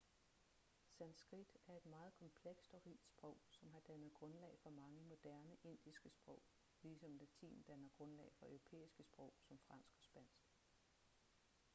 [0.89, 5.57] sanskrit er et meget komplekst og rigt sprog som har dannet grundlag for mange moderne
[5.63, 6.43] indiske sprog
[6.81, 10.49] ligesom latin danner grundlag for europæiske sprog som fransk og spansk